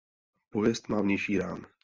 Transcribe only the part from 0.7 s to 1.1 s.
má